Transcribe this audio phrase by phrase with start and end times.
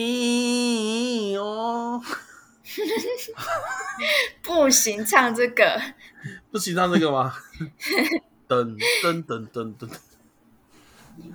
[0.00, 2.00] 咦哦，
[4.40, 5.78] 不行，唱这个。
[6.50, 7.34] 不行，唱这个吗？
[8.48, 9.90] 噔噔噔噔噔，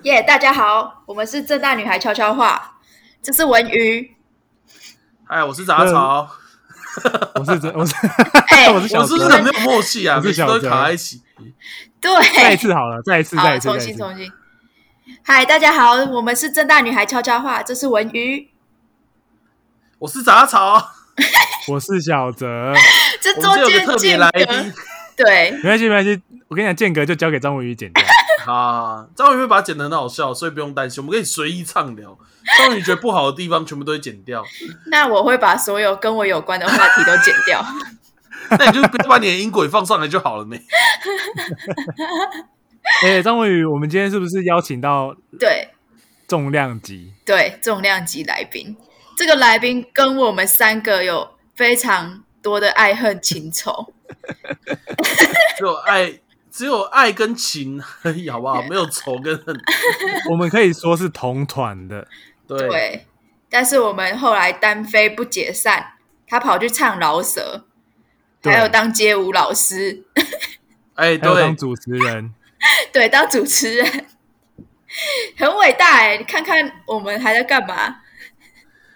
[0.01, 2.79] 耶大家好，我们是正大女孩悄悄话，
[3.21, 4.15] 这是文鱼。
[5.27, 6.27] 哎，我是杂草，
[7.35, 7.93] 我是真我是
[8.49, 10.17] 哎我是小我是不是很没有默契啊？
[10.17, 11.21] 我是每次都卡在一起。
[12.01, 13.87] 对，再一次好了，再一次，再，一次，重再一次。
[13.87, 14.31] 新重新。
[15.23, 18.49] 嗨，大家好，我们是正大女孩悄悄话，这是文瑜。
[19.99, 20.91] 我是杂草，
[21.71, 22.73] 我是小泽，
[23.21, 24.73] 这我们这有中间个特别来间隔宾，
[25.15, 26.21] 对， 没关系，没关系。
[26.47, 28.03] 我跟你讲，间隔就交给张文宇剪掉。
[28.45, 32.17] 啊，张宇会把它剪得很好笑，所以不用担心，我们可以随意畅聊。
[32.57, 34.43] 张宇觉得不好的地方全部都会剪掉，
[34.91, 37.65] 那我会把所有跟我有关的话题都剪掉。
[38.59, 40.57] 那你就不要把你的音轨放上来就好了呢？
[43.03, 45.69] 哎，张文宇，我们今天是不是邀请到对
[46.27, 47.13] 重量级？
[47.25, 48.77] 对，重量级来宾，
[49.15, 53.93] 这个来宾跟我们三个有非常多的爱恨情仇。
[55.57, 56.19] 只有爱，
[56.51, 58.61] 只有爱跟情而已，好不好？
[58.69, 59.55] 没有仇跟恨。
[60.29, 62.07] 我们可以说是同团的。
[62.47, 63.07] 对，对，
[63.49, 65.93] 但是我们后来单飞不解散，
[66.27, 67.65] 他跑去唱饶舌，
[68.41, 70.03] 对还有当街舞老师，
[70.95, 72.33] 哎，还有对当，主持人，
[72.93, 74.05] 对，当主持人，
[75.37, 76.17] 很伟大哎！
[76.17, 78.01] 你看看我们还在干嘛？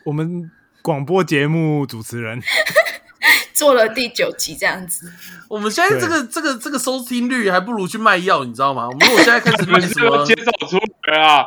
[0.10, 0.50] 我们
[0.82, 2.42] 广播节目主持人。
[3.54, 5.12] 做了第九集这样子，
[5.48, 8.88] 我们现在这个这个这个收听率还不如去卖药，你知道吗？
[8.88, 10.80] 我们如果现在开始你卖什么们是不是，接受出
[11.12, 11.46] 来啊？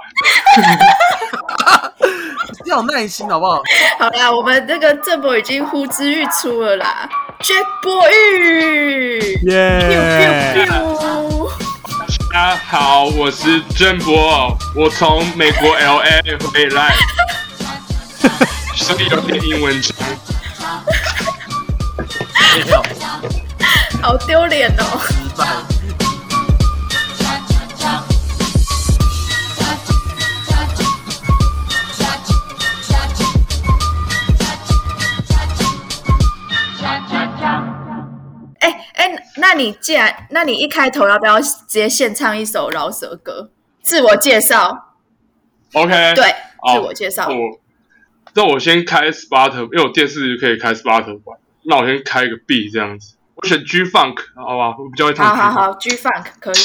[2.66, 3.60] 要有耐心，好不好？
[3.98, 7.08] 好啦，我们这个郑博已经呼之欲出了啦
[7.40, 10.66] ，Jack 博玉耶
[12.32, 16.20] 大家好，我是郑博，我从美国 L A
[16.52, 16.94] 回来，
[18.74, 19.96] 所以有点英文腔。
[22.54, 22.82] 没有，
[24.02, 25.00] 好丢脸哦！
[38.60, 43.50] 哎哎，那你既然，那你一开头要不要直接现唱一首饶舌歌？
[43.82, 44.94] 自我介绍
[45.72, 47.28] ，OK，对，好自我介绍。
[47.28, 47.34] 我
[48.34, 55.62] 那我先开 Spotify，因为我电视可以开 Sparta 玩那我先开个 B 这样子，我选 G Funk，好吧，我比较会唱好好。
[55.62, 56.56] 好，G Funk 可以。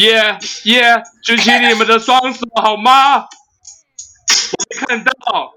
[0.00, 3.16] 耶耶，举起你们的双手好吗？
[3.18, 3.26] 我
[4.70, 5.52] 没看到。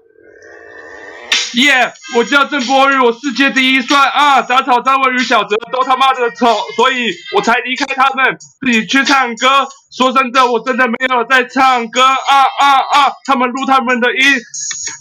[1.54, 4.42] 耶我叫郑博宇，我世界第一帅啊！
[4.42, 9.68] 杂草张文宇、小泽都他妈的丑，所以我才离开他们，自己去唱歌。
[9.96, 13.12] 说真的，我真的没有在唱歌啊啊啊！
[13.24, 14.18] 他们录他们的音，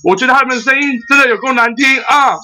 [0.04, 2.38] 我觉得他们的声音真的有够难听啊！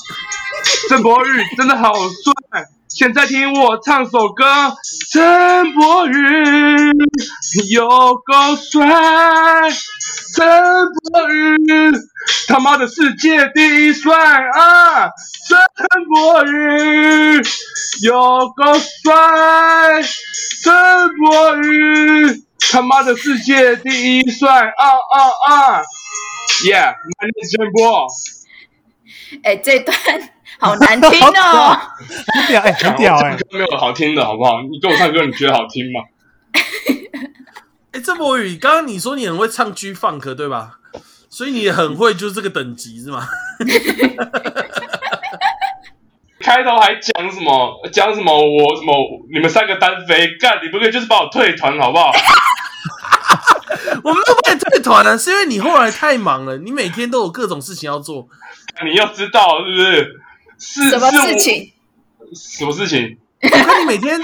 [0.90, 4.46] 郑博宇真的好帅，现在听我唱首歌。
[5.12, 6.14] 郑博宇
[7.70, 8.86] 有够帅，
[10.36, 10.48] 郑
[11.12, 11.92] 博宇
[12.48, 15.10] 他妈的世界第一帅啊！
[15.48, 15.60] 郑
[16.06, 17.42] 博宇
[18.04, 18.14] 有
[18.56, 20.02] 够帅，
[20.64, 25.82] 郑博宇他妈的世界第一帅啊啊啊
[26.64, 28.08] ！Yeah，my name is 郑博。
[29.44, 29.96] 哎，这段
[30.60, 31.78] 好难听哦。
[32.36, 34.62] 很屌哎，很屌哎没有好听的好不好？
[34.70, 36.02] 你跟我唱歌，你觉得好听吗？
[37.94, 40.74] 哎，郑博宇，刚刚你说你很会唱 G Funk 对吧？
[41.30, 43.28] 所以你很会就是这个等级是吗？
[46.42, 48.94] 开头还讲什么讲什么我什么
[49.32, 52.12] 你们三个单飞干，你不可以就是把我退团好不好？
[54.04, 58.28] 我们都被退团了，是因为你后来太忙了，你每天都有各种事情要做。
[58.84, 60.22] 你要知道是不是？
[60.60, 61.72] 是什么事情？
[62.36, 63.18] 什么事情？
[63.42, 64.20] 我看你每天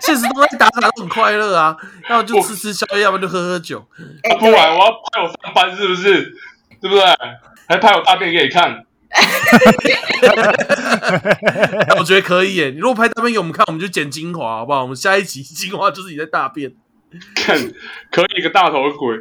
[0.00, 1.76] 现实中在打打都很快乐啊，
[2.10, 3.86] 要么就吃吃宵夜，要不然就喝喝酒。
[4.24, 6.34] 哎，不然，我要拍我上班是不是？
[6.80, 7.04] 对不对？
[7.68, 8.84] 还拍我大便给你看？
[11.88, 14.82] 哎我觉得可以耶，你如果拍大便给我们看，我们就剪精华，好不好？
[14.82, 16.72] 我们下一集 精华就是你在大便。
[17.34, 17.56] 看，
[18.10, 19.16] 可以个大头鬼。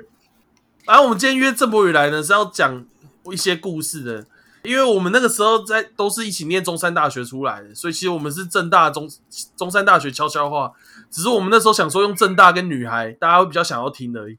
[0.85, 2.85] 然后我们今天约郑博宇来呢，是要讲
[3.31, 4.25] 一些故事的，
[4.63, 9.07] 因为我们那个时候在都是一起念中山大学出来的，所以其实我们是正大中
[9.55, 10.71] 中山大学悄悄话，
[11.09, 14.37] 只是我们那时候想说用正大跟女孩，大家会比较想要听而已。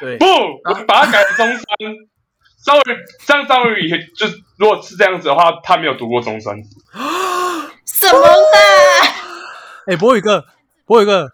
[0.00, 1.64] 对不，我把它改成中山。
[2.62, 2.82] 张宇，
[3.20, 4.26] 像张宇以前就
[4.58, 6.54] 如果是这样子的话，他没有读过中山。
[7.86, 8.36] 什么啦？
[9.86, 10.44] 哎，博宇哥，
[10.84, 11.30] 博宇哥，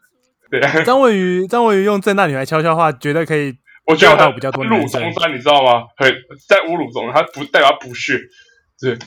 [0.50, 3.56] 对，张文宇，张文宇用正大女孩悄悄话，绝对可以
[3.86, 5.84] 我觉得比较多侮辱中山，你知道吗？
[5.96, 6.12] 很
[6.48, 8.20] 在侮辱中山，他不代表他不屑。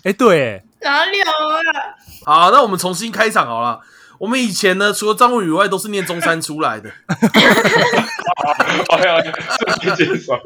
[0.04, 1.62] 哎，对，哎哪里有啊？
[2.26, 3.82] 好，那我们重新开场好了。
[4.18, 6.90] 我们以前呢，除了张文宇以外，都是念中山出来的。
[8.88, 9.32] OK OK，
[9.82, 10.40] 这接受。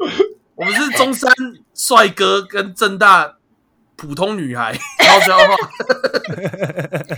[0.54, 1.32] 我们是中山
[1.74, 3.36] 帅哥跟正大
[3.96, 5.56] 普通女孩悄悄话，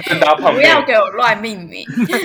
[0.07, 1.85] 正大胖妹不要给我乱命名。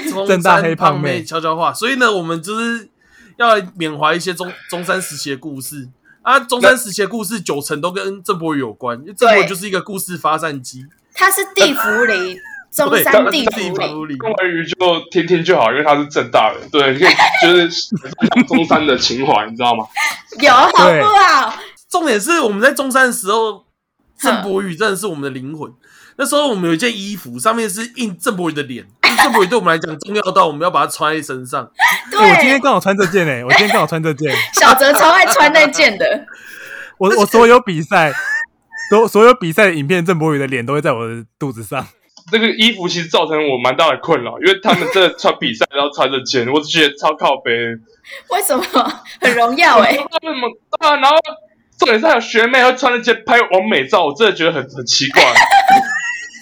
[0.09, 1.73] 中正大黑山胖妹悄悄话。
[1.73, 2.89] 所以呢，我们就是
[3.37, 5.89] 要来缅怀一些中中山时期的故事
[6.21, 6.39] 啊。
[6.39, 10.85] 中山时期的故事九成都跟郑伯宇有关，因为郑伯宇就是一个故事发散机。
[11.13, 12.39] 他是地府里，
[12.71, 13.87] 中山地地府里。
[13.87, 14.75] 府里，关于就
[15.11, 17.69] 天天就好，因为他是正大人，对，你可以就是
[18.29, 19.85] 讲中山的情怀，你知道吗？
[20.39, 21.53] 有好不好？
[21.89, 23.65] 重点是我们在中山的时候，
[24.17, 25.69] 郑伯宇真的是我们的灵魂。
[26.17, 28.85] 那时候我们有一件衣服，上面是印郑伯宇的脸，
[29.21, 31.69] 就是郑伯宇对我们来讲重要到我们要把它穿在身上。
[31.83, 36.25] 哎我今天对，刚好穿这件哎，我今天刚好穿这件， 小泽超爱穿那件的。
[36.97, 38.11] 我我所有比赛，
[38.89, 41.85] 所所有比赛的影片，郑博宇的脸都会在我的肚子上。
[42.31, 47.51] 这个衣服其实造成我蛮大的困扰，因为他们真的穿比赛然后穿这件，我只觉得超靠背。
[48.29, 48.63] 为什么
[49.19, 49.95] 很荣耀、欸？
[49.95, 50.39] 哎，他们
[50.79, 51.17] 对啊，然后
[51.79, 55.23] 重点是还有学妹会穿那件拍完美照，我真的觉得很很奇怪。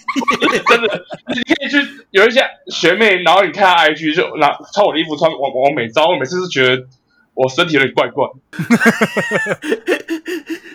[0.67, 1.77] 真的，你可以去
[2.11, 6.83] 有一些学妹，然后你看她 IG 就拿穿我的衣服穿完完美照，我每次是觉得
[7.33, 8.27] 我身体有点怪怪。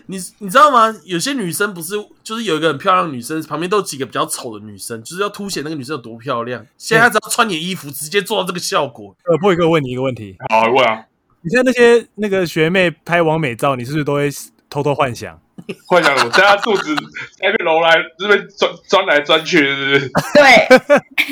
[0.07, 0.95] 你你知道吗？
[1.05, 6.65] 有些女生不是就是有一个很漂亮的女生，旁边都有几个比较丑的女生，就是要凸显那个女生有多漂亮。
[6.77, 9.17] 现在她只要穿你的衣服，直接做到这个效果。
[9.25, 11.07] 呃，波宇哥问你一个问题，好，问啊，
[11.41, 14.29] 你现在那些那个学妹拍完美照，你是不是都会
[14.69, 15.41] 偷偷幻想？
[15.87, 20.11] 幻想我在他肚子在那边揉来这边钻钻来钻去，是不是？
[20.35, 20.69] 对，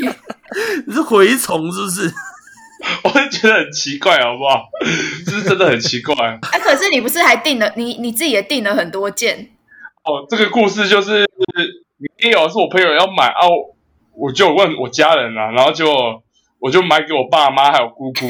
[0.87, 2.13] 你是蛔虫是不是？
[3.05, 4.69] 我会觉得很奇怪，好不好？
[5.25, 6.15] 这是真的很奇怪。
[6.17, 9.51] 啊，可是你不是还订了，你你自己也订了很多件，
[10.03, 11.25] 哦，这个故事就是
[12.19, 13.77] 也有是我朋友要买啊，我
[14.17, 15.87] 我就问我家人啊，然后就
[16.59, 18.29] 我就买给我爸妈还有姑姑，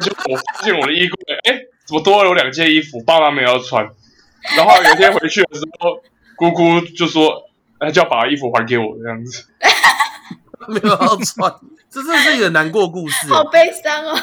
[0.00, 3.86] 就我发现我的衣柜，哎，怎么多了有两件衣服，爸妈没有要穿，
[4.56, 6.02] 然后有一天回去的时候，
[6.36, 7.44] 姑姑就说，
[7.78, 9.44] 哎，就要把衣服还给我这样子，
[10.68, 11.54] 没有要穿，
[11.90, 13.28] 这真的是一个很难过故事。
[13.28, 14.18] 好悲伤哦。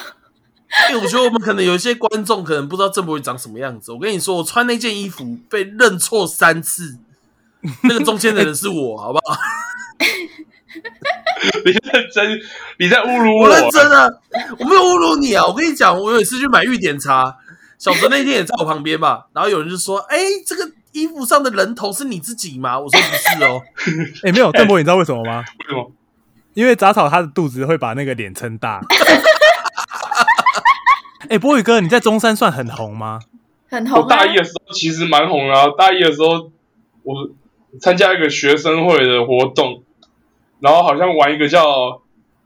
[0.89, 3.93] 因为我觉得我们可能有一些观众可能不知道郑博宇长什么样子。
[3.93, 6.97] 我跟你说，我穿那件衣服被认错三次，
[7.83, 9.37] 那个中间的人是我，好不好？
[11.63, 12.39] 你认真，
[12.79, 14.09] 你在侮辱我认真啊，
[14.59, 15.45] 我没有侮辱你啊！
[15.45, 17.37] 我跟你讲，我有一次去买玉点茶，
[17.77, 23.61] 小泽那天也在我旁边吧，然后有人就说：“哎、这个衣服上的人头是你自己吗？”我说：“不是哦。
[24.23, 25.43] 哎，没有，郑博，你知道为什么吗？
[25.59, 25.91] 为什么？
[26.53, 28.81] 因为杂草它的肚子会把那个脸撑大。
[31.29, 33.19] 哎，波宇哥，你在中山算很红吗？
[33.69, 34.25] 很红啊我大！
[34.25, 36.49] 一的时候其实蛮红的、啊，大一的时候
[37.03, 37.29] 我
[37.81, 39.83] 参加一个学生会的活动，
[40.61, 42.01] 然后好像玩一个叫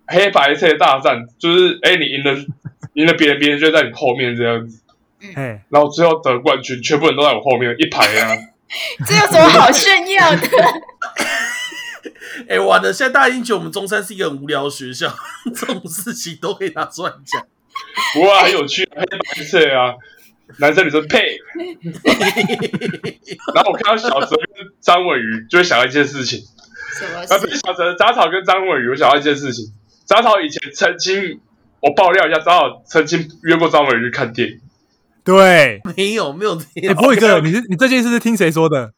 [0.07, 2.33] 黑白菜大战，就是哎、你赢了
[2.95, 4.81] 赢了别人，别人就在你后面这样子，
[5.35, 8.37] 哎，然后最后得冠军，全部人都在我后面一排啊。
[9.05, 10.47] 这有什么好炫耀的？
[12.47, 15.13] 哎、完了，现在大家已经觉得我们中山是一个很无聊的学校，
[15.53, 17.45] 这种事情都可以拿出来讲。
[18.13, 19.93] 不过很有趣，黑白色啊，
[20.57, 21.37] 男生女生配。
[23.53, 26.39] 然后我看到小泽跟张伟瑜，就会想到一件事情。
[26.97, 27.57] 什么啊，不是？
[27.57, 29.65] 小泽杂草跟张伟宇，我想到一件事情。
[30.05, 31.41] 杂草以前曾经，
[31.81, 34.59] 我爆料一下，杂草曾经约过张伟宇去看电影。
[35.23, 35.81] 对。
[35.95, 36.95] 没有，没有这哎，样。
[36.95, 38.91] 波宇哥，你是你这件事是听谁说的？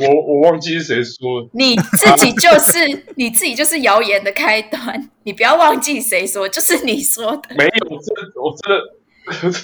[0.00, 7.54] 我我忘记是谁说的，你自己就是 你自己就是谣言的开端，你不要忘记谁说，就是你说的。
[7.56, 9.58] 没有，我真的我真的。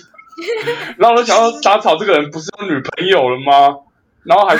[0.97, 3.77] 然后我就想到杂草这个人不是有女朋友了吗？
[4.23, 4.59] 然后还我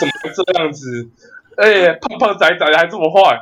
[0.00, 1.08] 怎么会这样子？
[1.56, 3.38] 哎、胖胖仔仔还这么坏，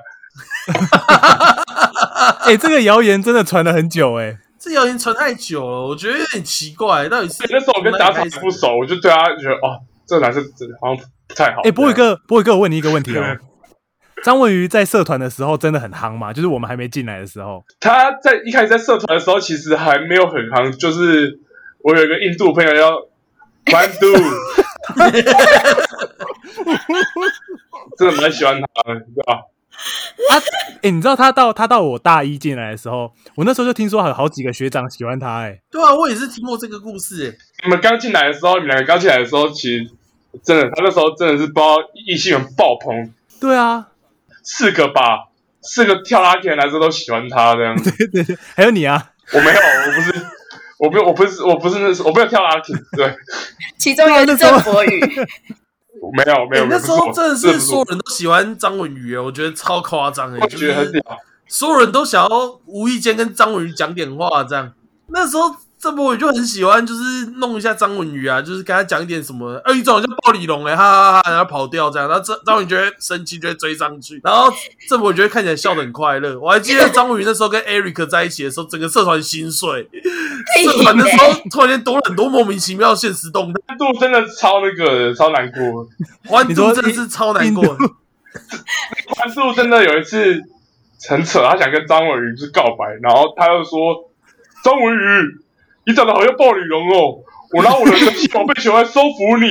[2.44, 4.36] 哎，这个谣言真的传了很久哎。
[4.60, 11.62] 这谣言传太久了，我觉得有点奇怪，到底是那时候我跟杂草不熟，我就对他觉得哦，这个男生真的好像不太好。
[11.62, 13.38] 哎，波宇哥，波宇哥，我问你一个问题哦。
[14.22, 16.30] 张文瑜在社团的时候真的很夯吗？
[16.30, 17.64] 就是我们还没进来的时候。
[17.80, 21.40] 他在一开始在社团的时候，其实还没有很夯，就是
[21.82, 23.00] 我有一个印度朋友叫
[23.70, 24.12] 关杜，
[27.96, 29.24] 真的蛮喜欢他的，对
[30.28, 30.42] 吧？
[30.82, 35.60] 哎，你知道他到他到我大一进来的时候，我那时候就听说还有好几个学长喜欢他哎。
[35.70, 37.38] 对啊，我也是听过这个故事、欸。
[37.64, 39.90] 你们刚进来的时候，你们两个刚进来的时候，其实
[40.42, 43.88] 真的，他那时候真的是不知道异性缘爆棚，对啊，
[44.42, 45.28] 四个吧，
[45.60, 47.90] 四个跳拉 K 的男生都喜欢他这样子。
[47.90, 50.26] 对对对，还有你啊，我没有，我不是，
[50.78, 53.14] 我没有，我不是，我不是那时候，我没有跳拉丁，对，
[53.76, 55.00] 其中一个是郑博宇，
[56.12, 61.02] 没有没有，欸那时候真的是所有，人都喜欢张文宇，我觉得超夸张哎，我就是觉得很屌。
[61.46, 64.72] 所有人都想要无意间跟张文宇讲点话，这样。
[65.08, 74.52] 那时候郑博宇就很喜欢，就是弄一下张文宇啊，就是跟他讲一点什么，哎，你长得像暴李龙哎，哈哈哈，然后跑掉这样，然后张张文宇就会生气，就会追上去，然后
[74.88, 76.38] 郑博宇就会看起来笑得很快乐。
[76.38, 79.88] 我还记得张文宇那时候跟 Eric 在一起的时候，整个社团心碎，
[80.62, 85.88] 社团的时候突然间多了很多莫名其妙的现实动态，印度真的超那个超难过，
[86.26, 87.76] 欢你说度真的是超难过印。
[87.76, 87.94] 度
[89.08, 90.42] 宽度真的有一次
[91.08, 94.10] 很扯，他想跟张文宇是告白，然后他又说
[94.62, 95.40] ：“张文宇，
[95.86, 97.18] 你长得好像暴女龙哦，
[97.52, 99.48] 我拿我的神奇宝贝球来收服你。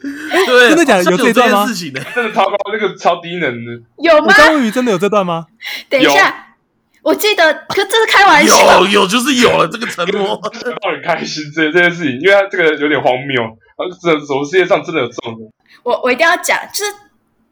[0.00, 3.72] 对，真的假的有有这段吗件事情呢？”真的超高，那个超低能的。
[3.98, 4.32] 有吗？
[4.34, 5.44] 张文宇真的有这段吗？
[5.90, 6.54] 等一下，
[7.02, 9.02] 我记得，可这是开玩笑有。
[9.02, 10.40] 有就是有了这个承诺。
[10.64, 15.50] 让很开心这这件事情，因为他这个有点荒谬，啊，真的，什么世界上真的有这种人？
[15.82, 16.92] 我我一定要讲，就是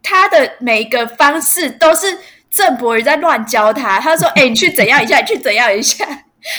[0.03, 2.07] 他的每一个方式都是
[2.51, 4.01] 郑博宇在乱教他。
[4.01, 6.07] 他说：“哎、你去怎样一下，你去怎样一下。”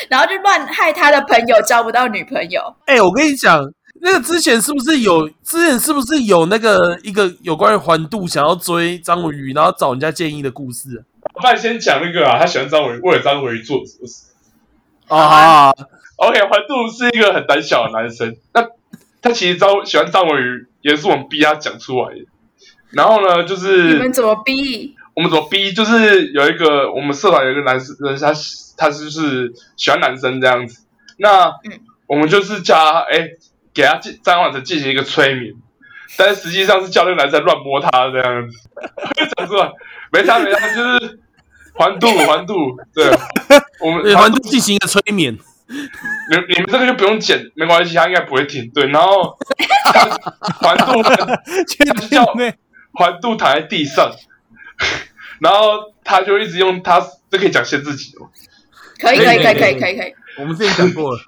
[0.10, 2.62] 然后就乱害他的朋友交不到女朋友。
[2.86, 3.60] 哎、我跟你讲，
[4.02, 5.30] 那个之前是不是有？
[5.44, 14.28] 之前是不是有那个一个有关于环渡想要追张文宇，然后找人家建议的故事不然先讲那个啊，他喜欢张文宇，为了张文宇做什么事
[15.08, 15.72] 啊
[16.18, 18.68] ？？OK，环度是一个很胆小的男生，那
[19.22, 22.26] 他其实张喜欢张文宇，也是我们逼他讲出来的。
[22.92, 24.96] 然后呢，就你是们怎么逼？
[25.16, 25.74] 我们怎么逼？
[25.74, 28.34] 就是有一个我们社团有一个男生，人他
[28.80, 30.86] 他就是喜欢男生这样子。
[31.18, 33.30] 那嗯我们就是叫他，哎、
[33.72, 35.54] 给他进张婉成进行一个催眠，
[36.18, 38.58] 但是实际上是教那个男生乱摸他这样子。
[39.38, 39.72] 讲出来，
[40.12, 41.20] 没差没差，就是
[41.76, 42.56] 环度环度，
[42.96, 43.12] 对，
[43.80, 45.38] 我们对，环渡进行一个催眠。
[45.68, 48.68] 你你们这个就不用剪，没关系，他应该不会听。
[48.74, 49.38] 对，然后
[50.62, 51.04] 环度
[51.70, 52.52] 确定呢？
[52.94, 54.12] 环度躺在地上，
[55.40, 58.32] 然后他就一直用他，这可以讲限制级哦。
[59.00, 60.14] 可以，可以，可以，可以，可以可以。
[60.38, 61.20] 我们之前讲过了，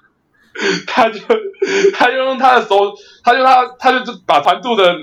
[0.87, 1.19] 他 就
[1.95, 4.93] 他就用他的手，他就他他就把团度的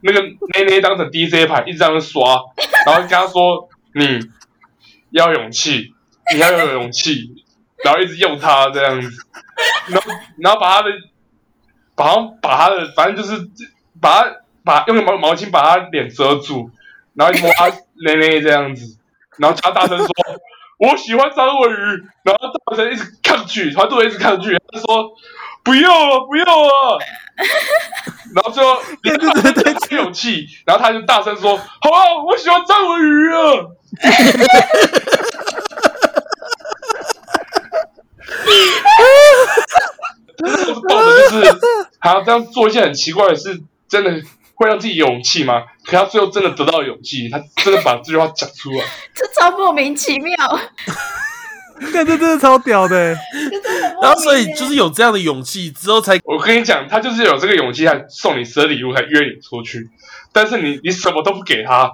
[0.00, 2.20] 那个内内当成 DJ 牌，一直这样刷，
[2.86, 4.20] 然后跟他说：“你
[5.10, 5.94] 要勇气，
[6.34, 7.34] 你要有勇气。
[7.82, 9.08] ”然后一直用他这样子，
[9.88, 10.90] 然后然后把他的，
[11.94, 13.48] 把他把他的，反正就是
[14.00, 16.70] 把他把用毛毛巾把他脸遮住，
[17.14, 17.68] 然后一摸他
[18.04, 18.98] 内内这样子，
[19.38, 20.06] 然后叫他大声说。
[20.80, 21.74] 我喜欢张文宇，
[22.24, 25.10] 然后大声一直抗拒，团队一直抗拒，他说
[25.62, 26.98] 不要了，不要了，
[28.34, 33.36] 然后最后连大声都没勇气，然后他就大声说：“好啊，我喜欢张文宇啊！”
[40.42, 41.58] 那时候抱着就是
[42.00, 44.22] 他这样做一件很奇怪的事，真的
[44.60, 45.62] 会让自己有勇气吗？
[45.86, 48.84] 可他最后真的得到勇气，他真的把这句话讲出来。
[49.14, 50.36] 这超莫名其妙。
[51.90, 53.16] 看这真的超屌的欸，
[54.02, 59.88] 然后所以就是有这样的勇气之后才我跟你讲，他就是有这个勇气，才送你生日礼物，才约你出去。
[60.30, 61.90] 但是你你什么都不给他，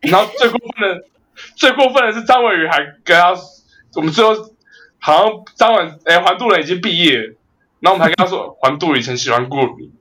[0.00, 1.04] 然后最过分的，
[1.54, 3.32] 最过分的是张文宇还跟他，
[3.94, 4.34] 我们最后
[4.98, 7.14] 好像张文哎环渡人已经毕业，
[7.78, 9.92] 然后我们还跟他说环渡以前喜欢过你，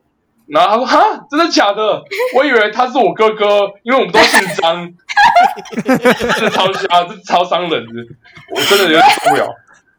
[0.47, 2.03] 然后他说哈真的假的？
[2.35, 4.93] 我以为他是我哥哥，因为我们都姓张，
[5.83, 7.91] 真的超瞎，这超伤人的，
[8.55, 9.47] 我真的有点受不了。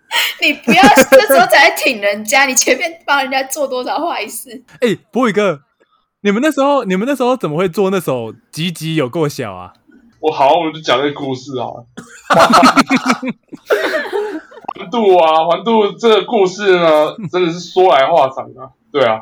[0.40, 4.64] 你不要这时候才挺人家，你前面帮人家做多少坏事？
[4.81, 5.61] 哎，博宇哥，
[6.23, 9.75] 你们那时候你们那时候怎么会做那首《吉吉有够小》啊？
[10.21, 11.67] 我好，我们就讲这个故事啊。
[14.78, 18.73] 环渡啊，环渡这个故事呢，真的是说来话长啊。
[18.90, 19.21] 对啊，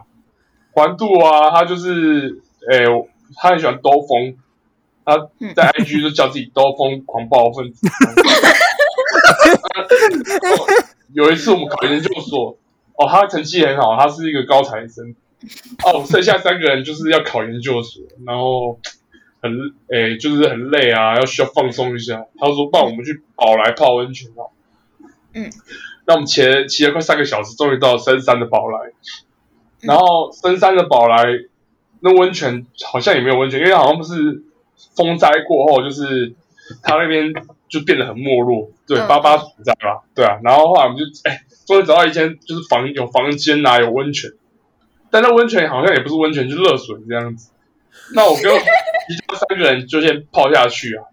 [0.77, 2.85] 环渡啊，他就是，诶、
[3.35, 4.37] 他很喜欢兜风，
[5.07, 5.17] 他
[5.55, 7.89] 在 IG 就叫自己兜风狂暴分子。
[11.15, 12.59] 有一次我们考研究所，
[12.97, 15.15] 哦，他成绩很好，他是一个高材生。
[15.83, 18.79] 哦，剩下三个人就是要考研究所，然后
[19.41, 19.51] 很
[19.89, 22.27] 诶、就是很累啊，要需要放松一下。
[22.39, 24.53] 他说：“不然我们去宝来泡温泉啊。”
[25.33, 25.51] 嗯，
[26.07, 28.93] 那我们骑了骑了快三个小时，终于到了深山的宝来。
[29.87, 31.25] 然后深山的宝来，
[32.01, 34.43] 那温泉好像也没有温泉，因为好像不是
[34.95, 36.35] 风灾过后，就是
[36.83, 37.33] 他那边
[37.69, 40.39] 就变得很没落，对，嗯八八水灾啦，对啊。
[40.43, 44.31] 然后后来我们就哎，终于找到一间就是房有房间呐、有温泉，
[45.11, 47.53] 但那温泉好像也不是温泉，就是热水这样子。
[48.15, 51.05] 那我跟一家三个人就先泡下去啊，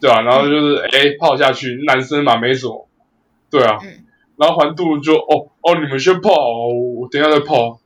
[0.00, 2.88] 对啊，然后就是哎、泡下去，男生嘛没什么，
[3.50, 3.78] 对啊。
[3.82, 4.00] 嗯
[4.36, 7.78] 然后环度就哦哦，你们先泡，我我等一下再泡。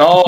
[0.00, 0.22] 然后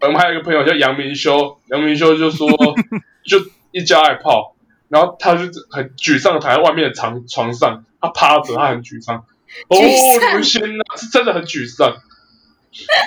[0.00, 2.48] 我们还有一个朋友叫杨明修，杨明修就说
[3.22, 3.38] 就
[3.70, 4.56] 一家爱泡，
[4.88, 9.26] 然后他就很沮丧的躺在外面的床床上，他趴着，他很沮丧。
[9.68, 11.98] 哦，沮丧你们先呐，是真的很沮丧。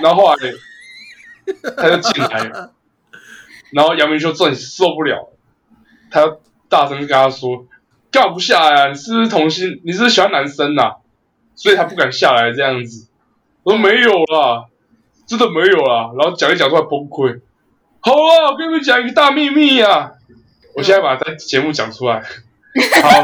[0.03, 0.53] 然后后来
[1.77, 2.73] 他就进来了，
[3.71, 5.37] 然后杨明修真的受不了了，
[6.11, 7.65] 他要大声跟他说
[8.11, 8.87] ：“干不下来啊？
[8.93, 9.81] 你是不是同性？
[9.83, 10.97] 你是不是喜欢男生呐、
[11.55, 13.07] 所以他不敢下来这样子。”
[13.63, 14.65] 我说：“没有啦，
[15.25, 17.41] 真的没有啦。”然后讲一讲出来崩溃。
[17.99, 20.11] 好啊，我跟你们讲一个大秘密啊！
[20.75, 22.19] 我现在把它在节目讲出来。
[23.01, 23.23] 好，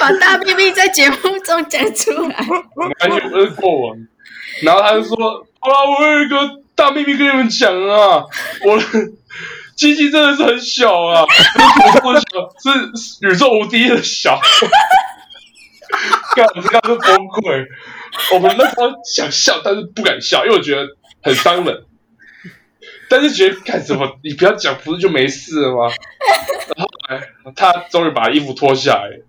[0.00, 2.36] 把大秘密在节目中讲出来。
[2.74, 3.96] 完全不是过往。
[4.62, 5.16] 然后他就说
[5.60, 6.36] ：“好啦，我有一个
[6.74, 8.24] 大秘密跟你们讲啊，
[8.64, 8.82] 我的
[9.76, 12.22] 鸡鸡真的是很小啊，不是多小，
[12.58, 14.40] 是宇宙无敌的小。
[16.34, 17.66] ”干，我刚刚就崩溃。
[18.34, 20.88] 我们那时候想笑，但是不敢笑，因为我觉得
[21.22, 21.84] 很伤人。
[23.08, 24.18] 但是觉得干什么？
[24.22, 25.92] 你不要讲，不是就没事了吗？
[26.76, 29.20] 然后后来他终于把衣服脱下来，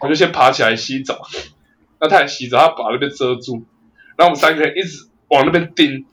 [0.00, 1.22] 我就先爬起来洗澡。
[2.00, 3.64] 那他也洗澡，他把那边遮住，
[4.16, 6.04] 然后我们三个人一直往那边盯。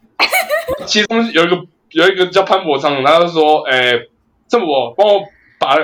[0.86, 4.06] 其中有一个有一个叫潘博昌的，他就说：“哎、
[4.48, 5.24] 这么帮我
[5.58, 5.76] 把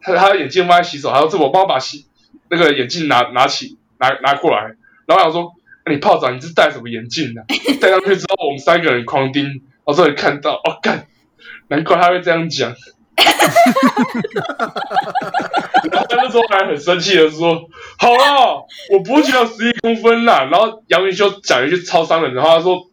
[0.00, 2.06] 他他的眼镜放在洗手，他说这么帮我把洗
[2.48, 4.74] 那个眼镜拿拿起拿拿过来。”
[5.06, 5.52] 然后我想说
[5.90, 7.42] ：“你泡澡你是戴什么眼镜呢、
[7.80, 9.52] 戴上去之后，我们三个人狂盯，然
[9.86, 11.06] 后这里看到，哦干，
[11.68, 12.74] 难怪他会这样讲。
[15.90, 17.68] 然后那时候还很生气的说
[17.98, 22.88] ：“好了，我不会只有十一公分啦。”然后杨明修讲一句超伤人的话，他说：“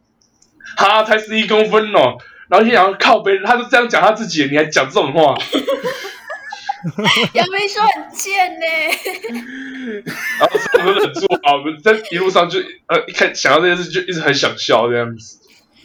[0.75, 2.17] 哈，才十一公分哦。”
[2.49, 5.37] 然后就想靠背，他就这样讲他自己，你还讲这种话？
[7.33, 8.65] 杨明说很贱呢、
[10.39, 15.37] 然后我们忍住啊，我们在一路上就呃一看想到这件事就一直很想笑这样子。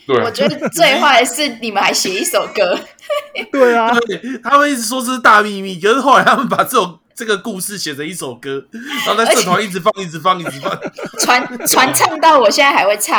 [0.06, 2.78] 对，我觉得最坏的是你们还写一首歌，
[3.50, 8.66] 对啊，对，他们一直说这是大秘密，可是后来他们把这首这个故事写成一首歌，
[9.06, 10.78] 然后在社团一直放，一直放，一直放。
[11.18, 13.18] 传传唱到我现在还会唱。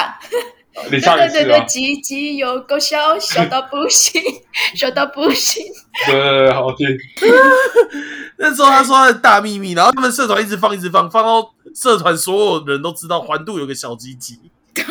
[0.84, 4.22] 你对唱一次啊对对对，，鸡鸡有够小，小到不行，
[4.76, 5.64] 小到不行。
[6.06, 6.88] 对对对，好听。
[8.38, 14.40] 那时候他说他的大秘密，然后他们社团一直放，一直放，放到社团所有人都知道环度有个小鸡鸡。
[14.76, 14.86] 对，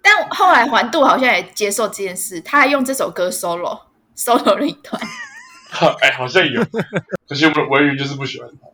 [0.00, 3.80] 但后来环度好像也接受这件事，他还用这首歌 solo
[4.16, 5.02] solo 了一段。
[5.68, 6.64] 好哎，好像有，
[7.28, 8.68] 可惜我们文宇就是不喜欢他。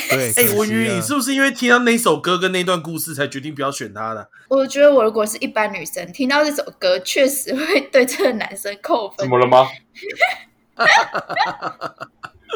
[0.10, 4.28] 对，哎、文宇，你是不是因为听到那首歌跟那段故事才决定不要选他的？
[4.48, 9.18] 我觉得我如果是一般女生，听到这首歌，确实会对这个男生扣分。
[9.18, 9.68] 怎么了吗？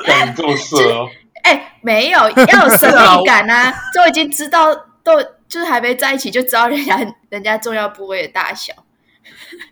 [0.04, 1.08] 干你这么色哦！
[1.42, 3.72] 哎、没有，要有神秘感啊！
[3.94, 6.98] 都已经知道，都就是还没在一起就知道人家
[7.30, 8.72] 人家重要部位的大小，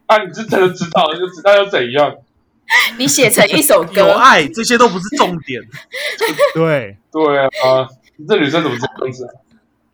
[0.07, 2.14] 啊，你是真的知道，就知道又怎样？
[2.98, 5.62] 你写成一首有歌，爱，这些都不是重点。
[6.55, 9.33] 对，对啊，你这女生怎么这样子啊？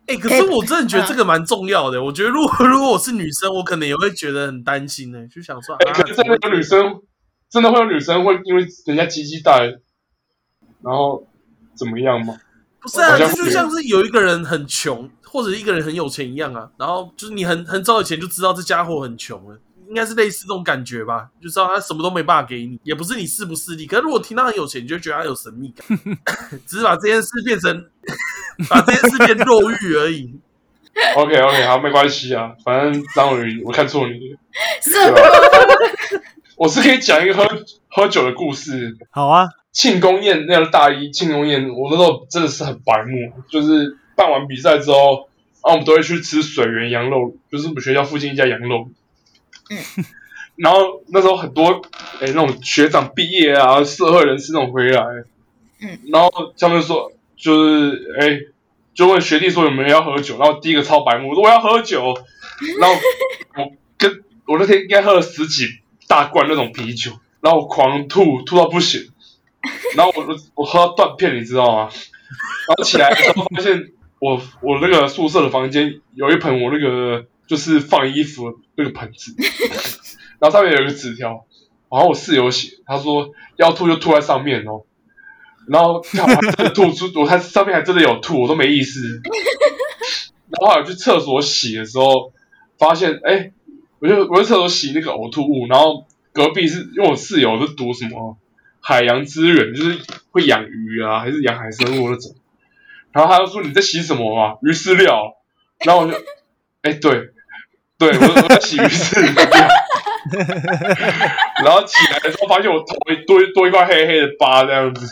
[0.05, 2.03] 哎、可是我真的觉得这个蛮重要的。
[2.03, 7.01] 我觉得如果 如果我是女生，我可能也会觉得很担心呢、就想说，哎、啊，可是真的有女生，
[7.49, 11.25] 真的会有女生会因为人家鸡鸡大，然后
[11.73, 12.35] 怎么样吗？
[12.81, 16.69] 不是啊，这就像是有一个人很穷，或者一个人很有钱一样啊。
[16.77, 19.57] 然后就是你很很早以前就知道这家伙很穷了，
[19.93, 21.29] 应该是类似这种感觉吧？
[21.39, 23.85] 就知道他什么都没办法给你，也不是你势不势利。
[23.85, 25.85] 可是如果听到很有钱，你就觉得他有神秘感，
[26.65, 27.85] 只是把这件事变成
[28.67, 30.33] 把这件事变肉欲而已。
[31.15, 34.37] OK OK，好，没关系啊，反正张伟宇，我看错你了，
[34.81, 36.21] 什么？
[36.55, 37.47] 我是可以讲一个喝
[37.89, 38.97] 喝酒的故事。
[39.11, 45.29] 好啊，庆功宴那个大一庆功宴，我那时候真的是很白目，就是办完比赛之后，
[45.63, 48.89] 然后我们都会去吃水源羊肉，就是我们学校附近一家羊肉。
[49.97, 50.05] 嗯。
[50.55, 51.81] 然后那时候很多
[52.19, 55.03] 哎、那种学长毕业啊，社会人士那种回来，
[55.81, 55.99] 嗯。
[56.11, 58.39] 然后他们说就是哎、
[58.93, 62.13] 就问学弟说有没有要喝酒，然后第一个超白目，我说我要喝酒，
[62.79, 62.95] 然后
[63.57, 69.09] 我跟我那天应该喝了十几大罐那种啤酒，然后我狂吐，吐到不行。
[69.95, 71.89] 然后我我喝到断片，你知道吗？
[72.67, 79.35] 然后起来的时候发现我我那个宿舍的房间有一盆我那个就是放衣服的那个盆子，
[80.39, 81.45] 然后上面有一个纸条，
[81.89, 84.83] 然后我室友写，他说要吐就吐在上面哦。
[85.65, 89.21] 然后看我吐出， 我它上面还真的有吐，我都没意思。
[90.49, 92.33] 然后后来我去厕所洗的时候，
[92.77, 93.53] 发现哎，
[93.99, 98.37] 我就我就厕所洗那个呕吐物，然后隔壁是因为我室友是读什么
[98.81, 99.99] 海洋资源，就是
[100.31, 102.35] 会养鱼啊，还是养海生物那种。
[103.13, 104.57] 然后他就说你在洗什么啊？
[104.63, 105.37] 鱼饲料。
[105.85, 106.17] 然后我就，
[106.81, 107.32] 哎，对，
[108.11, 109.67] 对我我在洗鱼饲料。
[111.63, 115.05] 然后起来的时候，发现我头一堆多一块黑黑的疤，这样子。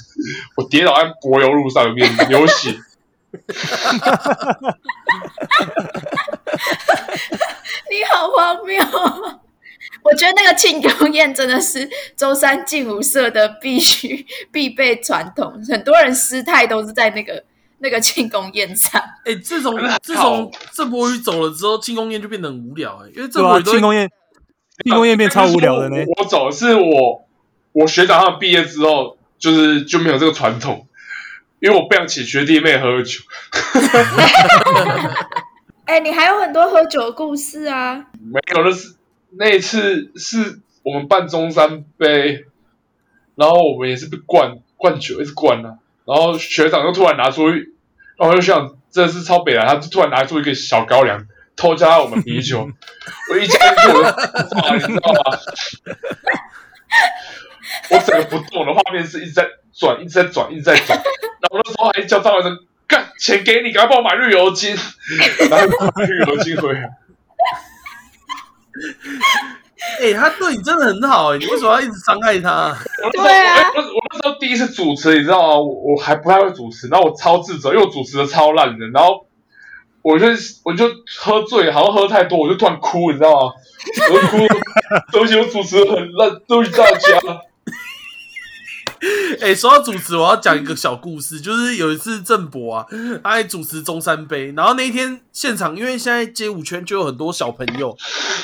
[0.56, 2.76] 我跌倒在柏油路上面流血。
[7.90, 8.84] 你好荒谬！
[10.04, 17.44] 我觉得那个庆功宴真的是舟山劲舞社的必须必备传统，很多人失态都是在那个
[17.82, 19.02] 那个庆功宴上。
[19.26, 24.10] 哎，自从 自从郑博宇走了之后，庆功宴就变得很无聊哎，因为郑对啊，博宇都庆功宴，
[24.86, 25.98] 庆功宴变超无聊的呢。
[26.18, 27.28] 我走是我
[27.74, 30.88] 我学长他们毕业之后，就是就没有这个传统，
[31.60, 33.20] 因为我不想请学弟妹喝酒。
[35.86, 38.08] 哎，你还有很多喝酒的故事啊！
[38.20, 38.96] 没有，那是
[39.32, 42.46] 那一次是我们办中山杯，
[43.36, 45.80] 然后我们也是被灌灌酒，一直灌啊。
[46.06, 47.54] 然后学长就突然拿出一，
[48.18, 52.70] 然后我就想这是超北来，他就突然拿出一个小高粱，偷加我们啤酒，
[53.32, 55.20] 我一加进去我就炸，你知道吗？
[57.90, 60.98] 我整个不动的画面是一直在转，一直在转，一直在转。
[60.98, 64.76] 然后那时候还叫张伟生干钱给你，赶快帮我买绿油精，
[65.50, 66.90] 然后买绿油精回来。
[70.00, 72.78] 哎，他对你真的很好哎，你为什么要一直伤害他？
[73.12, 73.64] 对啊
[74.10, 75.60] 那时候第一次主持，你知道吗？
[75.60, 79.28] 我我还不太会主持，然后我超自责，因为我主持的超烂的，然后
[80.02, 80.28] 我就
[80.64, 83.54] 我就喝醉，好像喝太多，我就突然哭，你知道吗？
[84.12, 84.38] 我就哭，
[85.12, 87.42] 对不起，我主持的很烂，对不起大家。
[89.42, 92.86] 哎，说到主持，我要讲一个小故事，就是有一次郑博啊，
[93.24, 97.98] 他在主持中山杯，然后那一天现场，因为现在街舞圈就有很多小朋友，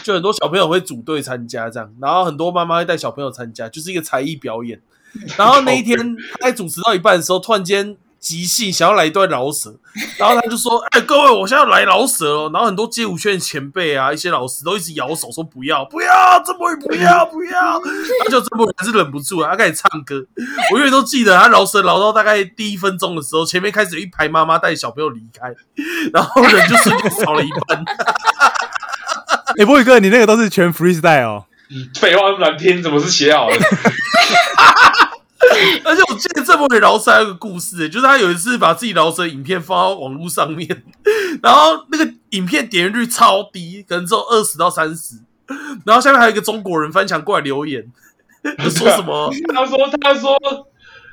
[0.03, 4.81] 就很多小朋友会组队参加这样，然后很多妈妈会带小朋友参加，就是一个才艺表演。
[5.37, 5.97] 然后那一天
[6.39, 9.73] 他在主持到一半的时候，突然间即兴想要来一段饶舌，
[10.17, 17.79] 然后他就说：“哎，各位，我现在要来饶舌哦。”然后很多街舞圈的前辈啊，一些老师都一直摇手说：“不要，不要，郑博宇不要，不要。”
[18.23, 20.25] 他就郑博宇还是忍不住了，他开始唱歌。
[20.71, 25.53] 我永远都记得他饶舌饶到大概第一分钟的时候，前面开始有一排妈妈带小朋友离开，
[26.11, 27.83] 然后人就瞬间少了一半。
[29.57, 31.45] 哎，波宇哥，你那个都是全 freestyle 哦。
[31.99, 33.57] 废话那么难听，怎么是写好的？
[35.83, 40.83] 而且我记得郑博宇饶舌还有个故事，就是他有一次把自己饶舌影片放到网络上面，
[41.41, 45.15] 然后那个影片点阅率超低，可能只有二十到三十，
[45.85, 47.85] 然后下面还有一个中国人翻墙过来留言，
[48.63, 50.37] 就说什么 他说他说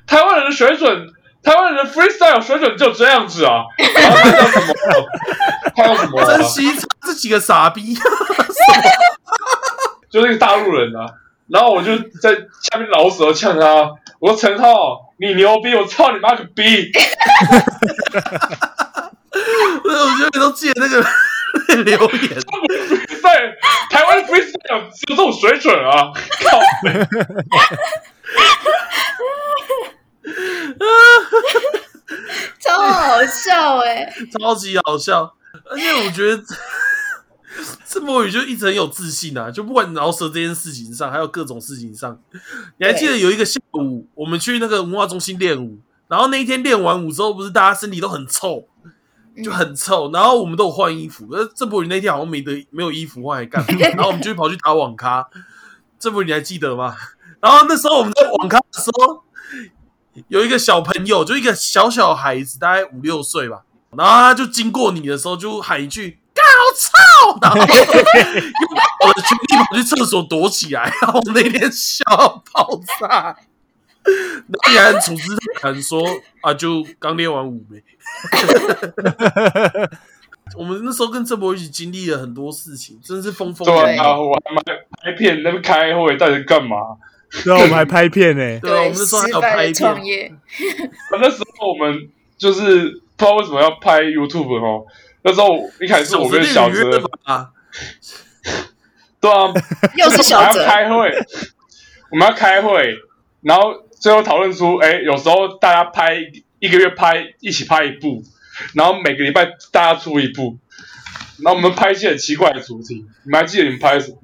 [0.06, 1.08] 台湾人的水准，
[1.42, 3.64] 台湾人的 freestyle 水准就这样子啊。
[3.78, 4.66] 然后他叫什么？
[5.76, 6.26] 他叫什么、啊？
[6.26, 6.70] 珍惜
[7.02, 7.94] 这几个傻逼。
[10.10, 11.06] 就是一个大陆人啊。
[11.46, 13.90] 然后我就在下面老舌呛他，
[14.24, 16.90] 我说陈浩，你牛逼，我操你妈个逼！
[19.84, 21.06] 我觉得你都记得那个
[21.84, 22.30] 留言。
[23.22, 23.54] 在
[23.90, 26.10] 台湾 freestyle 有这种水准啊！
[26.42, 26.90] 靠北！
[32.64, 35.34] 超好笑哎、超级好笑，
[35.70, 36.42] 而且我觉得
[37.86, 42.18] 郑博宇就一直很有自信啊，就不管饶舌这件事情上，还有各种事情上。
[42.78, 48.66] 你还记得有一个下午，我们去那个文化中心练舞，然后那一天练完舞之后，不是大家身体都很臭，
[49.42, 53.78] 就很臭，然后我们都有换衣服，可是郑博宇那天好像没得没有衣服换，还干嘛？
[53.94, 55.26] 然后我们就跑去打网咖。
[55.98, 56.96] 郑博宇你还记得吗？
[57.40, 59.22] 然后那时候我们在网咖的时候，
[60.28, 63.62] 有一个小朋友，就一个小小孩子，大概五六岁吧，
[63.96, 66.18] 然后他就经过你的时候，就喊一句
[66.64, 66.88] “干好臭”，
[67.42, 67.58] 然后
[69.06, 72.04] 我的全力跑去厕所躲起来，然后我那天笑
[72.52, 73.36] 爆炸。
[74.06, 76.02] 那你还处之泰然说
[76.42, 77.82] 啊，就刚练完舞呗。
[80.58, 83.74] 我们那时候跟郑博一起经历了很多事情，真的是风风雨雨。
[83.82, 84.60] 对啊，我还买
[85.02, 86.76] 拍片，那边开会到底干嘛？
[87.42, 88.42] 对啊，我们还拍片呢。
[88.60, 90.32] 对啊，我们那时候还有拍失败的创片，业，
[91.12, 94.84] 那时候我们就是不知道为什么要拍 YouTube 哦。
[95.24, 97.50] 那时候一开始我跟小小泽，吧，
[99.20, 99.52] 对啊，
[99.96, 101.12] 又是小我们泽要，开会，
[102.10, 102.98] 我们要开会，
[103.40, 106.18] 然后最后讨论出，哎，有时候大家拍
[106.58, 108.22] 一个月拍一起拍一部，
[108.74, 110.58] 然后每个礼拜大家出一部，
[111.38, 113.06] 然后我们拍一些很奇怪的主题。
[113.22, 114.18] 你们还记得你们拍什么？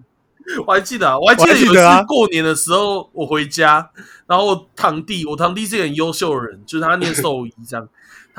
[0.66, 3.90] 我还记得啊，我还记得有一次过年的时候，我回家，
[4.26, 7.88] 然后我堂弟，我堂弟是个很优秀的人，就是他念兽医这样，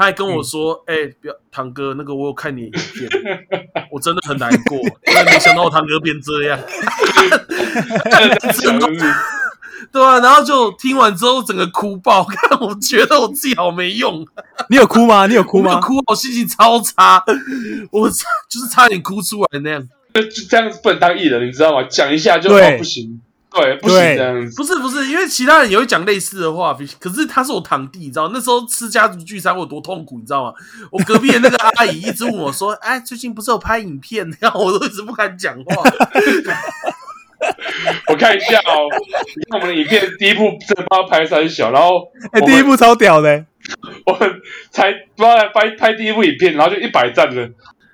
[0.01, 3.07] 他还跟我说：“哎、不要，堂哥，那个我有看你的影片，
[3.91, 6.57] 我真的很难过，因为没想到我堂哥变这样。
[9.91, 14.25] 对啊，然后就听完之后整个哭爆，看我觉得我自己好没用，
[14.71, 15.27] 你有哭吗？
[15.27, 15.79] 你有哭吗？
[15.79, 17.23] 哭，我心情超差，
[17.91, 19.87] 我差就是差点哭出来那样。
[20.15, 21.85] 就就这样子不能当艺人，你知道吗？
[21.87, 23.21] 讲一下就对哦不行，
[23.53, 24.55] 对，不行对这样子。
[24.55, 30.53] 不是不是，因为其他人也会讲类似的话，可是他是我堂弟，你知道那时候吃家族聚餐我有多痛苦，你知道吗？
[30.89, 35.83] 我隔壁的那个阿姨一直问我说：“哎，最近不是有拍影片？”然后我都一直不敢讲话。
[38.07, 38.87] 我看一下哦，
[39.35, 43.45] 你看我们的影片第一部真的不知道拍三小，然后哎、第一部超屌的、欸
[44.05, 47.49] 我们才不知道来拍拍第一部影片，然后就一百赞了。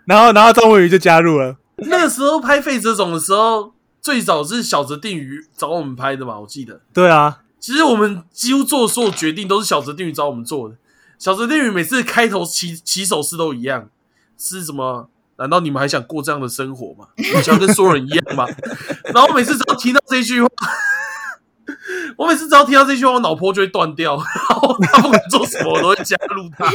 [0.05, 3.73] 然后然后张文宇就加入了，那个时候拍费这种的时候，
[4.07, 6.79] 最早是小泽定宇找我们拍的嘛，我记得。
[6.93, 10.75] 对啊，其实我们几乎做所有决定都是小泽定宇找我们做的。
[11.19, 13.89] 小泽定宇每次开头起起手式都一样，
[14.37, 15.09] 是什么？
[15.35, 17.09] 难道你们还想过这样的生活吗？
[17.43, 18.45] 想要跟所有人一样吗？
[19.13, 20.47] 然后每次只要听到这句话，
[22.17, 24.15] 我每次只要听到这句话，我脑波就会断掉。
[24.17, 26.65] 然后他不管做什么，我都会加入他。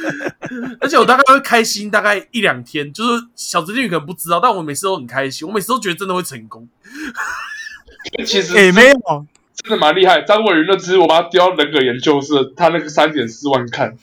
[0.80, 6.68] 而且我大概会开心大概一两天，就是小侄女可能不知道，但我每次都很开心，我每次都觉得真的会成功。
[8.26, 10.22] 其实哎、没有，真的蛮厉害。
[10.22, 13.96] 张伟云那支我把它丢到人格研究室，他那个三点四万看，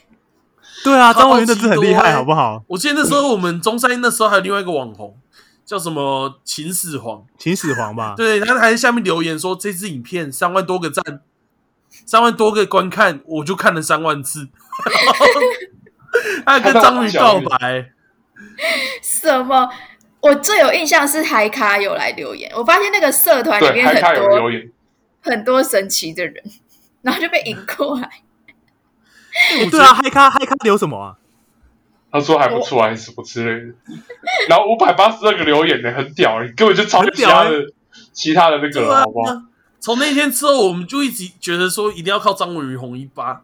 [0.84, 2.64] 对啊，张文云那超级支很厉害，好不好？
[2.68, 5.18] 我记得那时候我们中山那时候还有另外一个网红
[5.70, 11.22] 叫什么秦始皇，秦始皇吧， 对他还在下面留言说这支影片三万多个赞，
[12.08, 14.50] 三万多个观看，我就看了三万次。
[16.44, 17.92] 他还跟章鱼告白，
[19.04, 19.70] 什么？
[20.22, 24.72] 我最有印象是海卡有来留言，我发现那个社团里，面很多言，
[25.22, 26.44] 很多神奇的人，
[27.04, 28.10] 然后就被引过来。
[29.52, 31.16] 哎对啊，嗨咖嗨咖留什么啊？
[32.12, 33.74] 他说还不错还是什么之类的。
[34.50, 37.52] 然后五百八十二个留言呢，很屌，你根本就超越其他的
[38.14, 39.44] 其他的那个了，好不好？。
[39.82, 43.42] 从那天之后，我们就一直觉得说一定要靠张文宇红一把。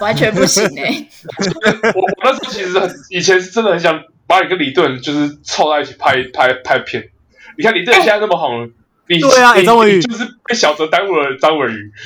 [0.00, 1.06] 完全不行哎、
[1.94, 7.10] 我我那时候其实很以前是真的很想把你跟李顿就是凑在一起拍拍拍片。
[7.58, 8.70] 你看李顿现在那么红，
[9.06, 11.92] 你对啊哎你张伟宇就是被小泽耽误了张文宇。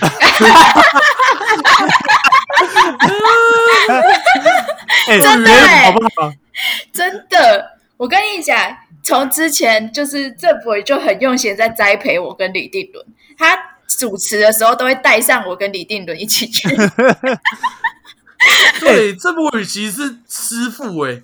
[5.09, 6.33] 哎、真的欸好不好？
[6.93, 7.71] 真的。
[7.97, 13.07] 我跟你讲，从之前就是郑博宇就很用心在栽培我跟李定伦，
[13.39, 16.69] 他主持的时候都会带上我跟李定伦一起去。
[18.81, 21.23] 对，这部语其实是师傅哎、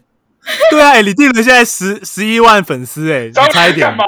[0.71, 3.99] 对啊，哎、李定伦现在十十一万粉丝、哎，张你差一点你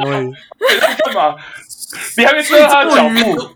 [0.81, 1.35] 在干嘛？
[2.17, 3.51] 你还没追到他的脚步。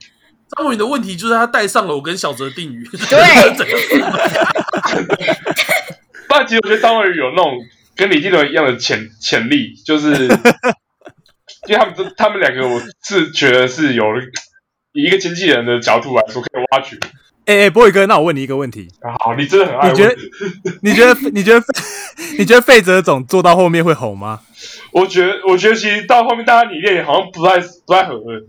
[0.57, 3.73] 张文宇的问题就是他带上了我跟小泽定宇，对整个
[6.29, 7.53] 不然其实我觉得张文宇有那种
[7.97, 10.13] 跟李定伦一样的潜潜力，就是
[11.69, 14.05] 因为他们这他们两个，我是觉得是有
[14.93, 16.97] 以一个经纪人的角度来说可以挖掘。
[17.47, 18.89] 哎哎，波宇哥，那我问你一个问题，
[19.21, 20.17] 好，你真的很爱你觉得。
[20.83, 21.65] 你觉得你觉得
[22.39, 24.41] 你觉得费泽总做到后面会红吗？
[24.91, 28.47] 我觉得，我觉得其实到后面大家理念好像不太不太合了。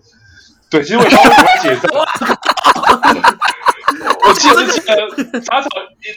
[0.70, 1.90] 对，其实我也不知道为什么会解散。
[4.28, 5.70] 我记得记得杂草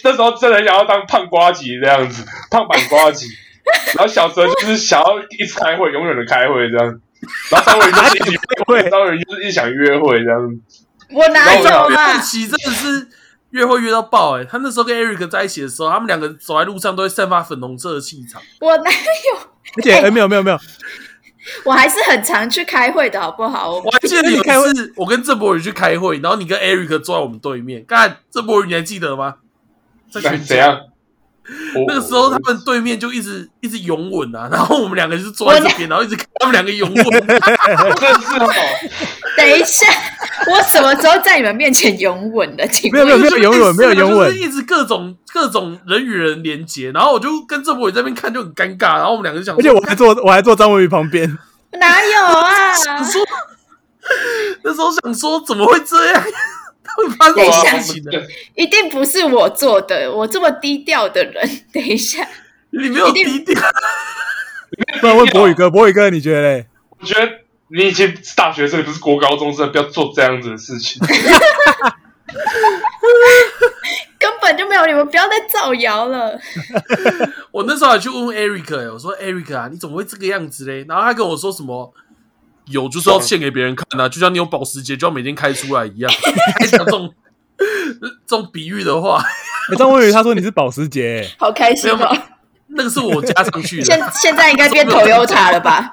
[0.02, 3.28] 那时候真的想要当胖瓜吉这样子，胖版瓜吉。
[3.94, 7.00] 然后小泽就是想要一直开会，永远的开会这样。
[7.50, 10.60] 然后张伟就是一直约会， 张伟就是一直想约会这样。
[11.10, 12.20] 我哪有约啊会？
[12.20, 13.08] 期真的是
[13.50, 18.40] 约会约到爆哎、他那时候跟 Eric 在一起的时候，他们两个走在路上都会散发粉红色的气场。
[18.60, 19.38] 我哪有？
[19.76, 20.58] 而且哎、没有没有没有，
[21.64, 23.70] 我还是很常去开会的好不好？
[23.70, 29.36] 我我还记得 有你开会一次我跟郑博宇去开会，然后你跟 Eric 坐在我们对面，干郑博宇你还记得吗？
[30.12, 30.80] 在群怎样？
[31.74, 37.04] 我那个时候他们对面就一直一直拥吻啊，然后我们两个就是坐在这边，然后一直看他们两个拥吻。
[37.04, 37.12] 真
[38.20, 38.48] 是哦，
[39.36, 39.86] 等一下，
[40.46, 42.66] 我什么时候在你们面前拥吻的？
[42.92, 51.38] 没有没有没有拥吻没有拥吻就是一直各种各种人与人连接，然后我就跟郑博宇这边看就很尴尬，然后我们两个就想，而且我还坐我还坐张文宇旁边，
[51.72, 52.74] 哪有啊？
[52.74, 53.22] 想说
[54.62, 56.22] 那时候想说怎么会这样？
[56.96, 58.10] 会发生对啊什么事情呢？
[58.56, 61.48] 一定不是我做的，我这么低调的人。
[61.72, 62.26] 等一下，
[62.70, 63.62] 你没有低调，
[65.00, 66.66] 不然问博宇哥，博宇哥你觉得嘞？
[66.98, 67.30] 我觉得
[67.72, 71.00] 你已经是大学生，你不是国高中生，不要做这样子的事情。
[74.18, 76.38] 根本就没有，你们不要再造谣了。
[77.52, 80.84] 我那时候还去问问 Eric，、欸、我说 Eric 啊，你怎么会这个样子嘞？
[80.88, 81.94] 然后他跟我说什么？
[82.66, 86.12] 有就是要献给别人看啊，就像你有保时捷就要每天开出来一样，
[86.60, 87.12] 还讲这种
[87.98, 89.20] 这种比喻的话，
[89.72, 92.16] 哎张文宇他说你是保时捷、哎好开心没有哦！
[92.80, 94.10] 那个是我加上去现的。
[94.10, 95.90] 现现在应该变 Toyota 了吧？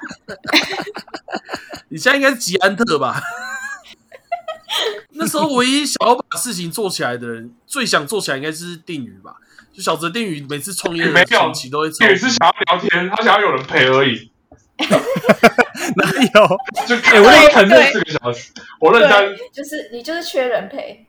[1.90, 3.20] 你现在应该是吉安特吧？
[5.12, 9.36] 那时候唯一想要把事情做起来的人，最想做起来应该是定宇吧？
[9.72, 14.30] 就小泽定宇每次创业的没有前期都会超也是想要聊天，他想要有人陪而已，
[14.78, 16.86] 哪有？
[16.86, 21.06] 就哎我那看个四个小时，我认真，就是你就是缺人陪，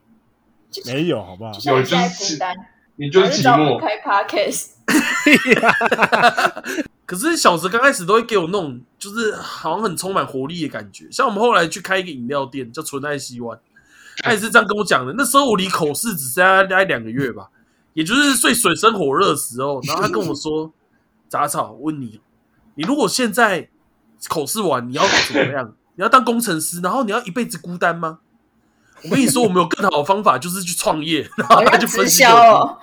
[0.86, 1.98] 没有，好不好有就？
[1.98, 2.56] 是孤单，
[2.98, 3.80] 你就是寂寞。
[3.80, 4.79] 开 podcast。
[7.06, 11.08] 可是小时刚开始都会给我那种，就是好像很充满活力的感觉。
[11.12, 13.60] 像我们后来去开一个饮料店，叫纯爱西湾，
[14.18, 15.14] 他也是这样跟我讲的。
[15.18, 17.50] 那时候我离口试只剩下大概两个月吧，
[17.94, 19.82] 也就是最水深火热的时候。
[19.88, 20.72] 然后他跟我说
[21.28, 22.22] ：“杂草，我问你，
[22.76, 23.70] 你如果现在
[24.28, 25.74] 口试完，你要怎么样？
[25.96, 28.20] 你要当工程师，然后你要一辈子孤单吗？”
[29.02, 31.28] 我跟你说，我们有更好的方法，就是去创业。
[31.38, 32.80] 然后他就分析给我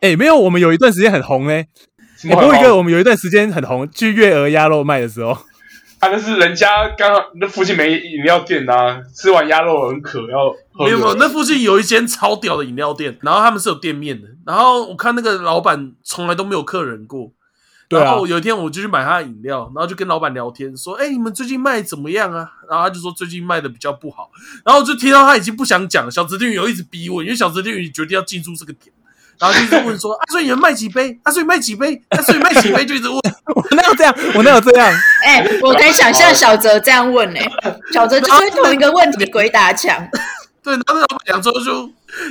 [0.00, 0.10] 听。
[0.10, 1.68] 销哦，哎，没有，我们有一段时间很红嘞。
[2.16, 5.30] 什么哎波一哥，我们有一段时间很红，去月儿鸭肉卖的时候，
[6.00, 14.26] 啊，那是人家刚好那附近没饮料店呐、吃完鸭肉很渴，要喝没有没有，那附近有一间超屌的饮料店，然后他们是有店面的。
[14.44, 17.32] 然后我看那个老板从来都没有客人过。
[17.88, 24.30] 对啊然后有一天我就去买他的饮料，然后就跟老板聊天，说：“哎、你们最近卖怎么样啊？”然后他就说最近卖的比较不好。
[24.62, 28.92] 然后我就听到他已经不想讲了，小泽定宇有一直逼问，因为小泽定宇决定要进驻这个点，
[29.38, 31.18] 然后就一直问说：“啊，所以你们卖几杯？
[31.22, 32.00] 啊，所以卖几杯？
[32.08, 33.18] 啊，所以卖几杯？”就一直问。
[33.54, 34.14] 我哪有这样？
[34.34, 34.92] 我哪有这样？
[35.24, 37.40] 哎、我可以想象小泽这样问呢、
[37.92, 39.96] 小泽就是同一个问题鬼打墙。
[40.62, 41.86] 对，然后那老板娘之后就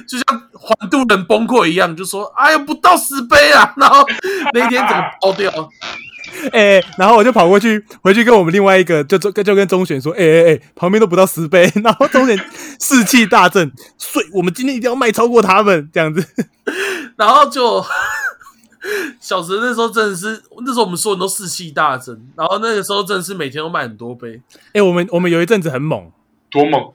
[0.07, 4.05] 就像环渡人崩溃一样，就说：“哎呀，不到十杯啊！” 然后
[4.53, 5.51] 那一天怎么爆掉。
[6.51, 12.37] 哎、然后我就跑过去，回去跟我们另外一个就就就跟钟选说，哎哎哎，旁边都不到十杯， 然后钟选
[12.79, 16.23] 士气大振，所以我们今天一定要卖超过他们，这样子。
[17.15, 17.83] 然后就
[19.19, 24.39] 小泽那时候真的是，那时候我们所有人都士气大振，然后那个时候真的是每天都卖很多杯，
[24.73, 26.11] 哎、我们我们有一阵子很猛，
[26.51, 26.93] 多猛！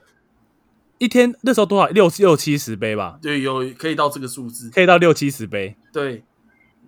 [1.03, 5.75] 一天那时候多少六六七十杯吧，对，有可以到这个数字，可以到六七十杯。
[5.91, 6.23] 对。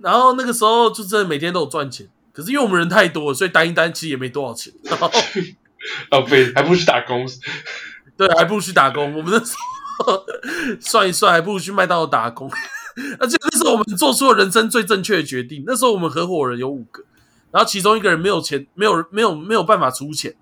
[0.02, 5.08] 然后那个时候就真的每天都有赚钱，可是因为我们人太多了，所以单一单其实也没多少钱，然后
[6.12, 7.26] 哦，对，还不如去打工。
[8.18, 9.14] 对，还不如去打工。
[9.16, 9.56] 我们那时
[10.00, 10.26] 候
[10.80, 12.50] 算一算，还不如去麦当劳打工。
[13.20, 15.64] 而且那时候我们做出了人生最正确的决定。
[15.66, 17.04] 那时候我们合伙人有五个，
[17.52, 20.36] 然后其中一个人没有钱，没有没有没有办法出钱，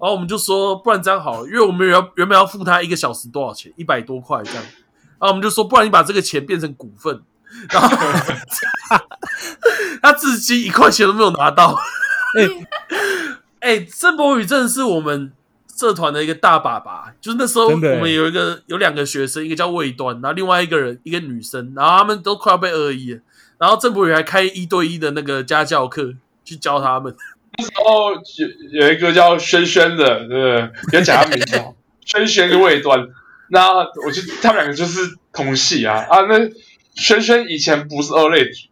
[0.00, 7.20] 然后我们就说，不然这样好了，因为我们原原本要付他一个小时多少钱，一百多块这样，然后我们就说，不然你把这个钱变成股份，
[7.68, 7.88] 然后
[10.00, 11.78] 他至今一块钱都没有拿到。
[12.34, 12.48] 哎、
[13.60, 15.30] 哎、郑博宇真的是我们
[15.76, 23.20] 社团的一个大爸爸，就是那时候我们有一个有两个学生，一个叫魏端，然后另外一个人一个女生，然后他们都快要被恶意了，
[23.58, 27.14] 然后郑博宇还开一对一的那个家教课去教他们。
[27.58, 30.70] 然后有有一个叫轩轩的，对不对？
[30.90, 33.08] 别讲他名字哦， 轩轩跟魏端。
[33.52, 35.00] 那我就他们两个就是
[35.32, 36.20] 同系啊啊！
[36.22, 36.50] 那
[36.94, 38.68] 轩轩以前不是二类组，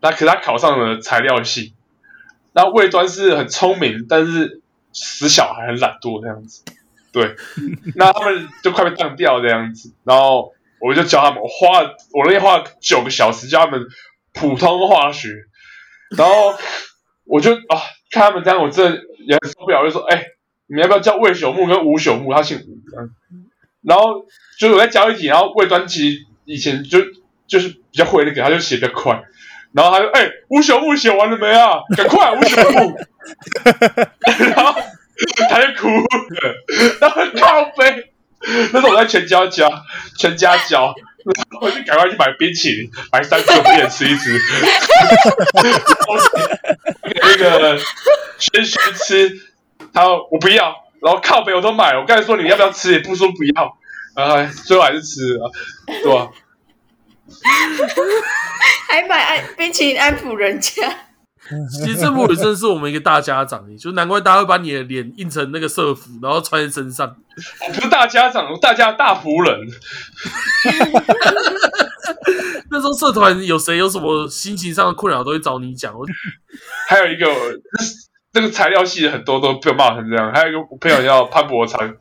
[0.00, 1.74] 那可是他考上了材料系。
[2.52, 4.60] 那魏端是很聪明，但是
[4.92, 6.62] 死小孩很懒惰这样子。
[7.12, 7.34] 对，
[7.96, 9.92] 那他们就快被当掉这样子。
[10.04, 13.88] 然后我就教他们，我花了我那天花了九个小时教他们
[14.32, 15.28] 普通化学，
[16.16, 16.54] 然后
[17.24, 20.24] 我就啊看他们这样，我真的也受不了，我就说，哎、
[20.66, 22.34] 你们要不要叫魏朽木跟吴朽木？
[22.34, 22.78] 他姓吴，
[23.82, 24.26] 然后
[24.58, 26.98] 就是我在教一题，然后魏端其实以前就
[27.46, 29.22] 就是比较会那个，他就写比较快，
[29.72, 31.80] 然后他就哎、吴朽木写完了没啊？
[31.96, 32.96] 赶快吴朽木，
[34.54, 34.80] 然后
[35.48, 36.04] 他就哭了，
[37.00, 38.12] 然后靠背，
[38.72, 39.70] 那时候我在全家教，
[40.18, 40.94] 全家教。
[41.60, 44.38] 我就赶快去买冰淇淋，买三个我也吃一吃。
[47.22, 47.78] 那个
[48.38, 49.40] 轩轩吃，
[49.92, 53.76] 他说我不要，然后靠北我都买了，我刚才说你要不要吃，也不说不要，
[54.16, 55.50] 然后最后还是吃了，
[55.86, 56.30] 对吧？
[58.88, 60.72] 还买安冰淇淋安抚人家，
[61.70, 67.16] 其实郑博宇真的是我们一个大家长，就难怪大家会把你的脸印成那个社服，然后穿在身上。
[67.66, 69.58] 我不是大家长，我大家大仆人。
[72.70, 75.92] 那时候社团有谁有什么心情上的困扰，都会找你讲。
[75.92, 76.06] 我
[76.88, 77.26] 还有一个，
[78.32, 80.32] 那个材料系的很多都被我骂成这样。
[80.32, 81.96] 还有一个我朋友叫潘博昌，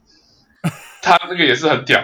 [1.02, 2.04] 他那个也是很屌。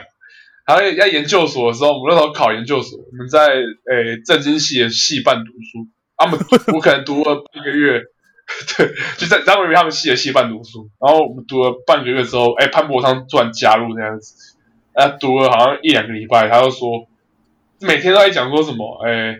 [0.65, 5.87] 还有在研究所的时候，我们那时候考研究所，我们在诶政经系的系办读书，
[6.17, 6.39] 他们
[6.73, 8.01] 我可能读了半个月，
[8.77, 14.55] 对，就在张伟他们系的系办读书，然后我们读了半个月之后，哎，潘博昌突然加入这样子，
[14.93, 17.07] 他读了好像一两个礼拜，他就说
[17.79, 19.39] 每天都在讲说什么，哎。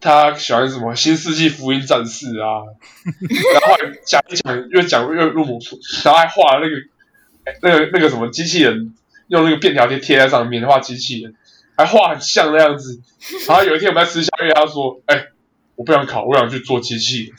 [0.00, 2.62] 他喜欢什么《新世纪福音战士》啊，
[3.52, 6.76] 然后后来讲一讲，越讲越入魔术，然后还画了那个
[7.62, 8.94] 那个那个什么机器人
[9.26, 11.34] 用那个便条贴贴在上面画机器人，
[11.76, 13.00] 还画很像那样子。
[13.48, 15.26] 然后有一天我们在吃宵夜，他说：“哎、
[15.78, 17.32] 我不想考，我想去做机器人。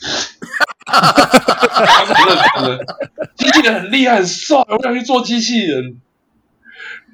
[0.90, 2.84] 他是很认真的，
[3.36, 6.00] 机器人很厉害很帅，我想去做机器人。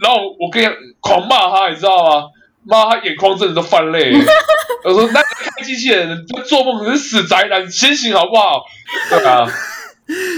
[0.00, 0.68] 然后我跟你
[1.00, 2.28] 狂骂他，你知道吗？
[2.64, 4.24] 骂他眼眶真的都泛泪了。
[4.84, 8.62] 我说：“那个开机器人，你做梦你是死宅男，你醒醒好不好？”
[9.10, 9.46] 对啊，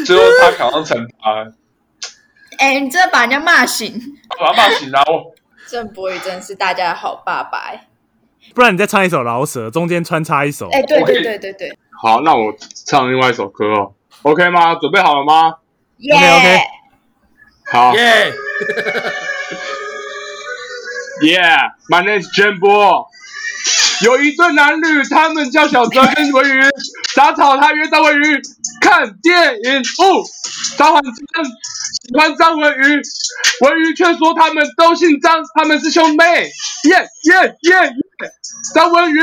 [0.07, 1.53] 最后他考上成大，
[2.59, 4.01] 哎、你真的把人家骂醒。
[4.39, 5.03] 把他骂醒了。
[5.07, 5.35] 我
[5.67, 7.89] 郑博宇真是大家的好爸爸哎、
[8.55, 10.69] 不然你再唱一首饶舌，中间穿插一首。
[10.71, 12.55] 哎、对对对对对，好，那我
[12.87, 13.93] 唱另外一首歌哦
[14.23, 14.75] ，OK 吗？
[14.75, 15.55] 准备好了吗？
[15.99, 16.61] 耶、OK，OK
[17.71, 18.33] 好耶
[21.23, 23.07] ！，Yeah，My name is Jam Bo.。
[24.05, 26.61] 有一对男女，他们叫小泽跟文宇。
[27.15, 28.41] 杂草他约张文宇
[28.81, 30.23] 看电影，哦，
[30.77, 31.13] 张焕真
[31.45, 33.03] 喜欢张文宇，
[33.61, 36.25] 文宇却说他们都姓张，他们是兄妹。
[36.85, 38.31] 耶耶耶耶！
[38.75, 39.17] 张文宇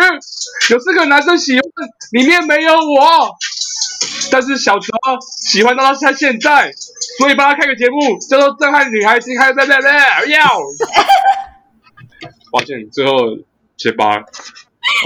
[0.69, 1.63] 有四个男生喜欢，
[2.11, 3.35] 里面没有我。
[4.31, 4.87] 但是小泽
[5.49, 6.71] 喜欢到他现在，
[7.19, 10.59] 所以帮他开个节目，叫做《震撼女孩》，今开在在在要。
[12.51, 13.37] 抱歉，最后
[13.77, 14.23] 结巴。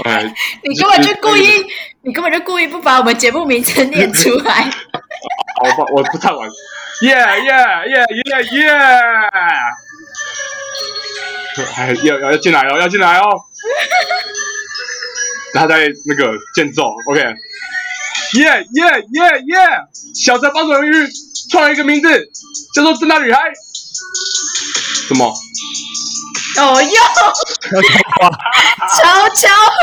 [0.04, 1.66] 哎，你根本就故意，
[2.02, 4.70] 你根本就故意不把我们节目名称念出来。
[5.64, 6.48] 我不我不太玩。
[7.02, 7.50] 耶耶
[7.88, 8.78] 耶耶耶！
[11.72, 13.24] 还 要要要进来哦，要进来哦。
[15.54, 17.20] 他在那个间奏，OK。
[18.34, 19.56] 耶耶耶耶！
[20.14, 21.08] 小泽帮准宇
[21.50, 22.30] 创了一个名字，
[22.74, 23.42] 叫做“正大女孩”。
[25.08, 25.26] 什么？
[26.58, 26.88] 哦哟，
[27.60, 27.88] 悄悄
[28.20, 28.30] 话，
[28.96, 29.82] 悄悄话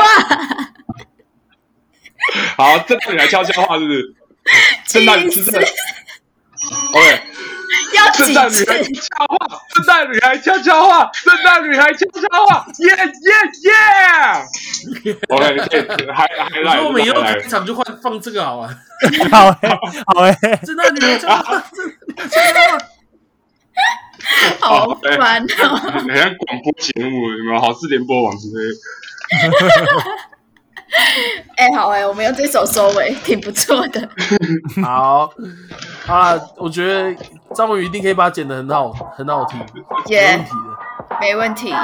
[2.56, 4.14] 好，正大女孩悄悄话是不是？
[4.86, 5.62] 正大气死是正。
[6.92, 7.17] OK。
[8.08, 8.64] 要圣诞女？
[8.66, 9.36] 孩悄悄话，
[9.74, 13.32] 圣诞女孩悄悄话，圣诞女孩悄悄话，耶耶
[13.64, 18.68] 耶！OK，你可以还还来，我们以后开场就换放这个好了。
[19.30, 19.68] 好哎，
[20.06, 20.32] 好哎，
[20.64, 21.62] 圣诞女孩真的
[22.28, 22.60] 真的
[24.60, 25.76] 好 烦哦！
[25.76, 27.60] 好像广播节目，有没有？
[27.60, 28.74] 好事联播网之类的。
[31.56, 34.08] 哎、好哎、我们用这首收尾，挺不错的。
[34.82, 35.30] 好
[36.08, 36.34] 啊！
[36.56, 37.14] 我觉得
[37.54, 39.58] 张文宇一定可以把它剪得很好，很好听，
[40.06, 41.18] 没耶问题的。
[41.20, 41.74] 没问题。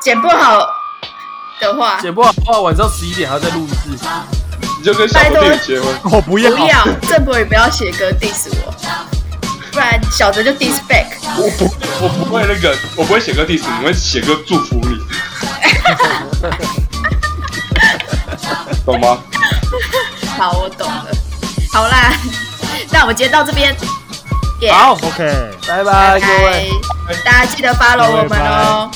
[0.00, 0.58] 剪不好
[1.60, 3.98] 的话，剪不好的话，晚上十一点还要再录一次。
[4.78, 8.72] 你就跟小狗弟结婚，我不要，不要郑博宇不要写歌 diss 我，
[9.70, 11.06] 不然小泽就 diss back。
[11.36, 11.66] 我不
[12.02, 14.98] 我不会那个，我不会写歌 diss 你，我会写歌祝福你，
[18.86, 19.18] 懂吗？
[20.38, 21.06] 好，我懂了。
[21.74, 22.14] 好啦，
[22.92, 23.74] 那我们今天到这边，
[24.72, 26.70] 好，OK，拜拜，各位，
[27.24, 28.90] 大家记得 follow 我们哦。